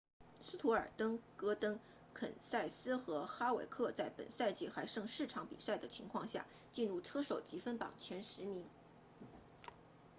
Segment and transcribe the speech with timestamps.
[0.41, 1.79] 斯图尔特戈登
[2.15, 8.65] 肯塞斯和哈维克在本赛季还剩四场比赛的情况下进入车手积分榜前十名